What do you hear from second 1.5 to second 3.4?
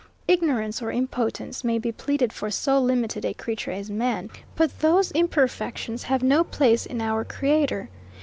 may be pleaded for so limited a